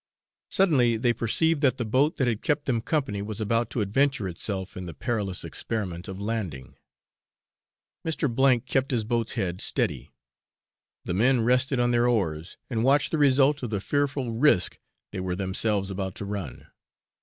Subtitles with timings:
[0.49, 4.27] Suddenly they perceived that the boat that had kept them company was about to adventure
[4.27, 6.75] itself in the perilous experiment of landing.
[8.03, 8.55] Mr.
[8.57, 10.09] C kept his boat's head steady,
[11.05, 14.79] the men rested on their oars, and watched the result of the fearful risk
[15.11, 16.65] they were themselves about to run.